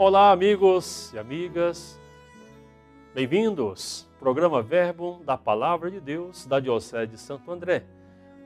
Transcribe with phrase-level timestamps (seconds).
[0.00, 2.00] Olá, amigos e amigas.
[3.12, 4.08] Bem-vindos.
[4.20, 7.82] Programa Verbo da Palavra de Deus da Diocese de Santo André,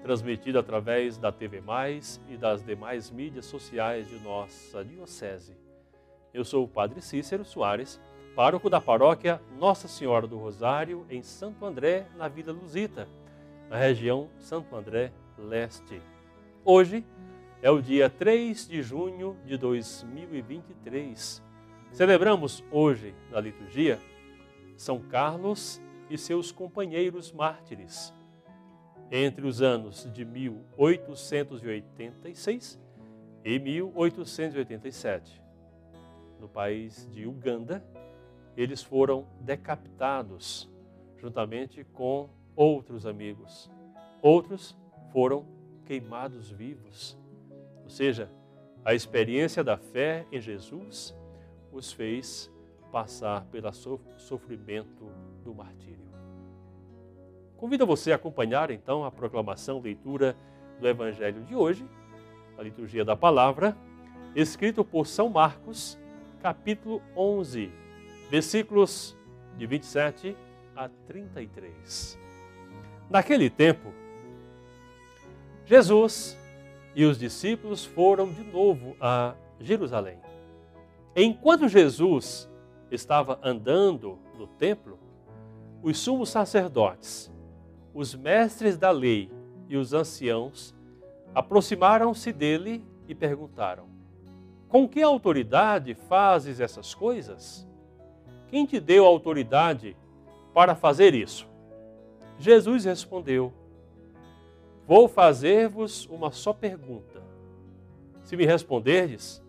[0.03, 5.55] transmitido através da TV Mais e das demais mídias sociais de nossa diocese.
[6.33, 8.01] Eu sou o Padre Cícero Soares,
[8.35, 13.07] pároco da paróquia Nossa Senhora do Rosário, em Santo André, na Vila Luzita,
[13.69, 16.01] na região Santo André Leste.
[16.65, 17.05] Hoje,
[17.63, 21.41] é o dia 3 de junho de 2023.
[21.93, 23.99] Celebramos hoje, na liturgia,
[24.77, 28.13] São Carlos e seus companheiros mártires.
[29.11, 32.81] Entre os anos de 1886
[33.45, 35.43] e 1887,
[36.41, 37.85] no país de Uganda,
[38.57, 40.71] eles foram decapitados
[41.19, 43.71] juntamente com outros amigos.
[44.21, 44.77] Outros
[45.13, 45.47] foram
[45.85, 47.21] queimados vivos
[47.93, 48.29] seja,
[48.85, 51.15] a experiência da fé em Jesus
[51.73, 52.51] os fez
[52.93, 55.11] passar pelo sofrimento
[55.43, 56.13] do martírio.
[57.57, 60.37] Convido você a acompanhar então a proclamação, leitura
[60.79, 61.89] do Evangelho de hoje,
[62.59, 63.77] a liturgia da palavra,
[64.35, 65.99] escrito por São Marcos,
[66.41, 67.73] capítulo 11,
[68.29, 69.17] versículos
[69.57, 70.37] de 27
[70.75, 72.19] a 33.
[73.09, 73.93] Naquele tempo,
[75.65, 76.37] Jesus
[76.95, 80.19] e os discípulos foram de novo a Jerusalém.
[81.15, 82.51] Enquanto Jesus
[82.91, 84.99] estava andando no templo,
[85.83, 87.31] os sumos sacerdotes,
[87.93, 89.31] os mestres da lei
[89.69, 90.75] e os anciãos
[91.35, 93.85] aproximaram-se dele e perguntaram:
[94.69, 97.69] Com que autoridade fazes essas coisas?
[98.49, 99.97] Quem te deu autoridade
[100.55, 101.47] para fazer isso?
[102.39, 103.53] Jesus respondeu:
[104.87, 107.23] Vou fazer-vos uma só pergunta.
[108.23, 109.42] Se me responderdes,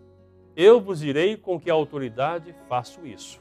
[0.56, 3.40] eu vos direi com que autoridade faço isso.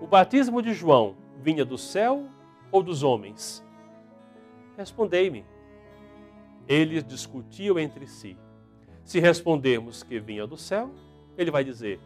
[0.00, 2.24] O batismo de João vinha do céu
[2.70, 3.64] ou dos homens?
[4.76, 5.44] Respondei-me.
[6.68, 8.36] Eles discutiam entre si.
[9.04, 10.90] Se respondermos que vinha do céu,
[11.38, 12.00] ele vai dizer: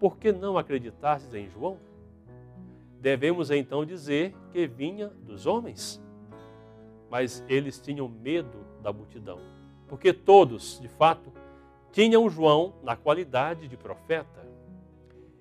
[0.00, 1.78] Por que não acreditastes em João?
[3.00, 6.02] Devemos então dizer que vinha dos homens?
[7.10, 9.40] mas eles tinham medo da multidão,
[9.86, 11.32] porque todos, de fato,
[11.92, 14.46] tinham João na qualidade de profeta.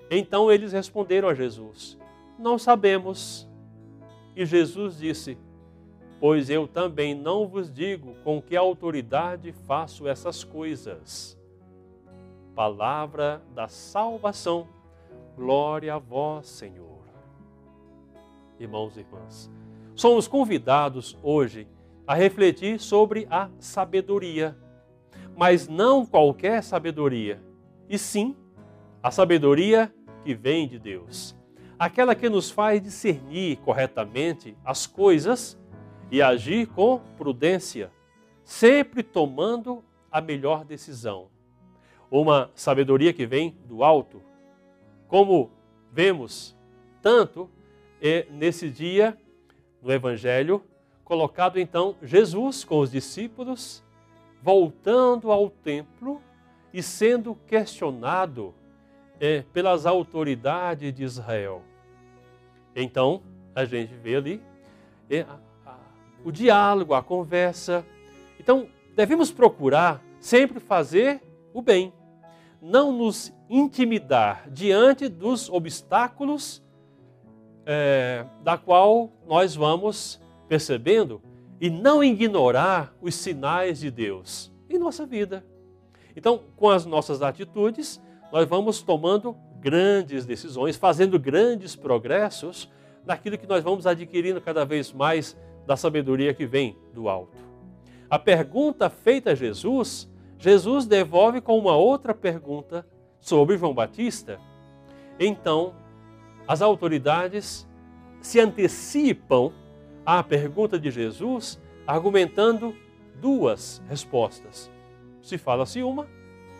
[0.10, 1.98] Então eles responderam a Jesus:
[2.38, 3.48] Não sabemos.
[4.36, 5.38] E Jesus disse:
[6.20, 11.38] Pois eu também não vos digo com que autoridade faço essas coisas.
[12.56, 14.68] Palavra da salvação.
[15.36, 16.98] Glória a vós, Senhor.
[18.60, 19.52] Irmãos e irmãs,
[19.96, 21.68] somos convidados hoje
[22.08, 24.58] a refletir sobre a sabedoria,
[25.38, 27.40] mas não qualquer sabedoria,
[27.88, 28.36] e sim
[29.04, 29.94] a sabedoria
[30.24, 31.38] que vem de Deus,
[31.78, 35.56] aquela que nos faz discernir corretamente as coisas
[36.10, 37.92] e agir com prudência,
[38.44, 41.28] sempre tomando a melhor decisão.
[42.10, 44.24] Uma sabedoria que vem do alto,
[45.08, 45.52] como
[45.94, 46.58] vemos
[47.00, 47.48] tanto
[48.02, 49.16] eh, nesse dia
[49.84, 50.64] no Evangelho,
[51.04, 53.84] colocado então Jesus com os discípulos,
[54.42, 56.22] voltando ao templo
[56.74, 58.54] e sendo questionado
[59.20, 61.64] é, pelas autoridades de Israel.
[62.76, 63.22] Então,
[63.56, 64.42] a gente vê ali
[65.10, 65.76] é, a, a,
[66.24, 67.86] o diálogo, a conversa.
[68.40, 71.22] Então, devemos procurar sempre fazer
[71.54, 71.92] o bem,
[72.62, 76.62] não nos intimidar diante dos obstáculos
[77.66, 81.22] é, da qual nós vamos percebendo
[81.60, 85.46] e não ignorar os sinais de Deus em nossa vida.
[86.16, 88.02] Então, com as nossas atitudes,
[88.32, 92.70] nós vamos tomando grandes decisões, fazendo grandes progressos
[93.06, 97.38] naquilo que nós vamos adquirindo cada vez mais da sabedoria que vem do alto.
[98.10, 102.88] A pergunta feita a Jesus, Jesus devolve com uma outra pergunta
[103.20, 104.40] sobre João Batista.
[105.20, 105.74] Então,
[106.48, 107.68] as autoridades
[108.22, 109.52] se antecipam
[110.08, 112.74] à pergunta de Jesus, argumentando
[113.20, 114.72] duas respostas.
[115.22, 116.08] Se fala-se uma,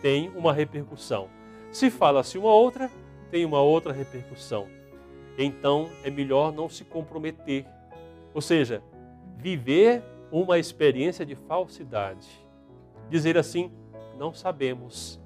[0.02, 1.30] tem uma repercussão.
[1.72, 2.90] Se fala-se uma outra,
[3.30, 4.66] tem uma outra repercussão.
[5.38, 7.64] Então é melhor não se comprometer.
[8.34, 8.82] Ou seja,
[9.38, 12.28] viver uma experiência de falsidade.
[13.08, 13.72] Dizer assim,
[14.18, 15.18] não sabemos.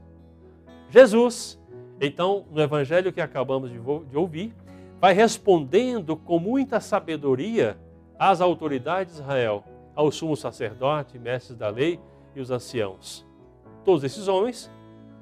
[0.88, 1.60] Jesus
[2.00, 4.54] então, no evangelho que acabamos de ouvir,
[5.00, 7.76] vai respondendo com muita sabedoria
[8.30, 9.64] às autoridades de Israel,
[9.96, 11.98] ao sumo sacerdote, mestres da lei
[12.36, 13.26] e os anciãos.
[13.84, 14.70] Todos esses homens,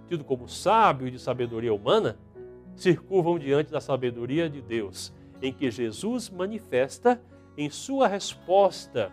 [0.06, 2.18] tidos como sábios de sabedoria humana,
[3.08, 7.18] curvam diante da sabedoria de Deus, em que Jesus manifesta
[7.56, 9.10] em sua resposta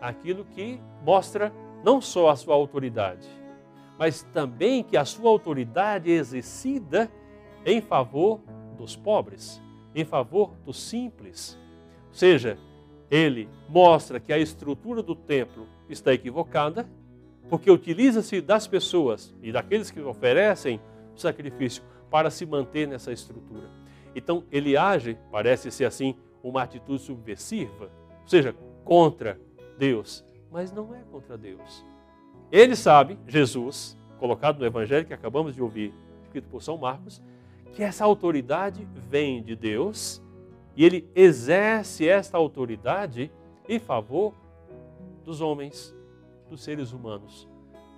[0.00, 1.52] aquilo que mostra
[1.82, 3.28] não só a sua autoridade,
[3.98, 7.10] mas também que a sua autoridade é exercida
[7.66, 8.40] em favor
[8.78, 9.60] dos pobres,
[9.92, 11.58] em favor dos simples.
[12.08, 12.56] Ou seja,
[13.10, 16.88] ele mostra que a estrutura do templo está equivocada,
[17.48, 20.80] porque utiliza-se das pessoas e daqueles que oferecem
[21.14, 23.68] o sacrifício para se manter nessa estrutura.
[24.14, 27.90] Então, ele age, parece ser assim, uma atitude subversiva,
[28.22, 28.54] ou seja,
[28.84, 29.40] contra
[29.78, 31.84] Deus, mas não é contra Deus.
[32.52, 35.92] Ele sabe, Jesus, colocado no evangelho que acabamos de ouvir,
[36.22, 37.20] escrito por São Marcos,
[37.72, 40.22] que essa autoridade vem de Deus
[40.76, 43.30] e ele exerce esta autoridade
[43.68, 44.34] em favor
[45.24, 45.94] dos homens,
[46.48, 47.48] dos seres humanos,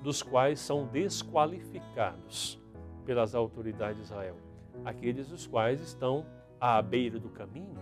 [0.02, 2.60] dos quais são desqualificados
[3.04, 4.36] pelas autoridades de Israel.
[4.84, 6.26] Aqueles os quais estão
[6.60, 7.78] à beira do caminho,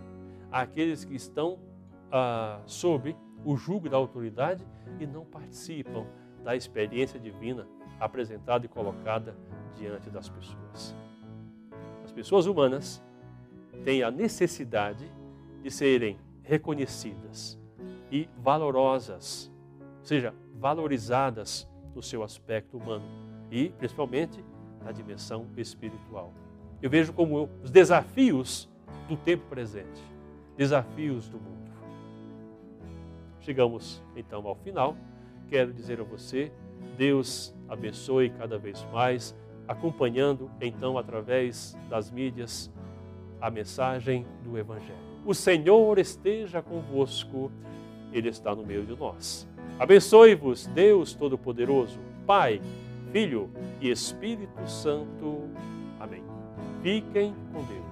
[0.50, 1.58] aqueles que estão
[2.10, 4.64] ah, sob o jugo da autoridade
[4.98, 6.06] e não participam
[6.42, 7.66] da experiência divina
[7.98, 9.36] apresentada e colocada
[9.74, 10.94] diante das pessoas.
[12.04, 13.02] As pessoas humanas
[13.84, 15.10] têm a necessidade
[15.62, 17.58] de serem reconhecidas
[18.10, 19.50] e valorosas,
[19.98, 23.04] ou seja, valorizadas no seu aspecto humano
[23.50, 24.44] e principalmente
[24.82, 26.32] na dimensão espiritual.
[26.82, 28.68] Eu vejo como os desafios
[29.08, 30.02] do tempo presente,
[30.56, 31.54] desafios do mundo.
[33.40, 34.96] Chegamos então ao final.
[35.48, 36.50] Quero dizer a você,
[36.96, 39.36] Deus abençoe cada vez mais,
[39.68, 42.72] acompanhando então através das mídias
[43.44, 44.96] a mensagem do Evangelho.
[45.22, 47.52] O Senhor esteja convosco,
[48.10, 49.46] Ele está no meio de nós.
[49.78, 52.62] Abençoe-vos, Deus Todo-Poderoso, Pai,
[53.12, 53.50] Filho
[53.82, 55.42] e Espírito Santo.
[56.00, 56.24] Amém.
[56.82, 57.83] Fiquem com Deus.